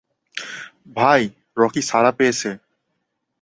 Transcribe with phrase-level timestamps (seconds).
[0.95, 1.21] ভাই,
[1.57, 2.49] রকি ছাড়া পেয়েছে।